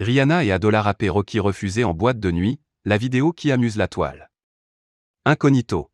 [0.00, 3.86] Rihanna et Adola Rappé Rocky refusés en boîte de nuit, la vidéo qui amuse la
[3.86, 4.28] toile.
[5.24, 5.92] Incognito.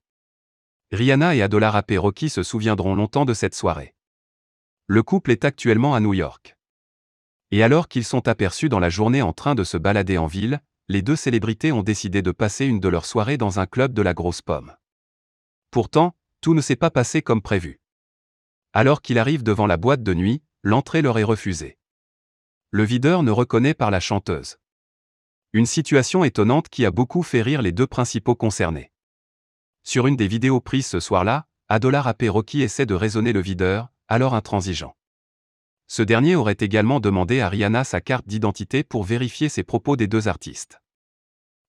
[0.90, 3.94] Rihanna et Adola Rappé Rocky se souviendront longtemps de cette soirée.
[4.86, 6.56] Le couple est actuellement à New York.
[7.50, 10.62] Et alors qu'ils sont aperçus dans la journée en train de se balader en ville,
[10.88, 14.00] les deux célébrités ont décidé de passer une de leurs soirées dans un club de
[14.00, 14.74] la grosse pomme.
[15.70, 17.82] Pourtant, tout ne s'est pas passé comme prévu.
[18.72, 21.76] Alors qu'il arrive devant la boîte de nuit, l'entrée leur est refusée.
[22.72, 24.58] Le videur ne reconnaît par la chanteuse.
[25.52, 28.92] Une situation étonnante qui a beaucoup fait rire les deux principaux concernés.
[29.82, 33.88] Sur une des vidéos prises ce soir-là, Adola Rappé Rocky essaie de raisonner le videur,
[34.06, 34.96] alors intransigeant.
[35.88, 40.06] Ce dernier aurait également demandé à Rihanna sa carte d'identité pour vérifier ses propos des
[40.06, 40.80] deux artistes.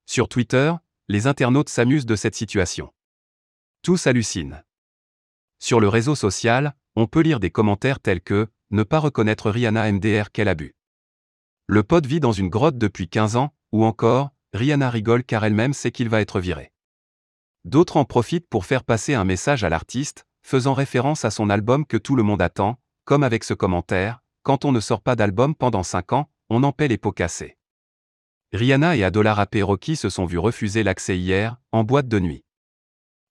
[0.06, 0.72] Sur Twitter,
[1.08, 2.94] les internautes s'amusent de cette situation.
[3.82, 4.62] Tous hallucinent.
[5.58, 9.92] Sur le réseau social, on peut lire des commentaires tels que Ne pas reconnaître Rihanna
[9.92, 10.76] MDR qu'elle a bu.
[11.74, 15.72] Le pote vit dans une grotte depuis 15 ans, ou encore Rihanna rigole car elle-même
[15.74, 16.74] sait qu'il va être viré.
[17.64, 21.86] D'autres en profitent pour faire passer un message à l'artiste, faisant référence à son album
[21.86, 25.56] que tout le monde attend, comme avec ce commentaire, quand on ne sort pas d'album
[25.56, 27.58] pendant 5 ans, on en paie les pots cassés.
[28.52, 32.44] Rihanna et Adola Rappé Rocky se sont vus refuser l'accès hier, en boîte de nuit.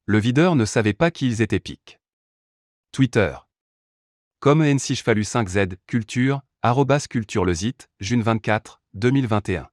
[0.06, 2.00] Le videur ne savait pas qu'ils étaient piques.
[2.91, 3.36] Twitter.
[4.38, 6.41] Comme N6 5Z, culture,
[7.08, 7.55] culture le
[8.00, 9.69] June 24, 2021.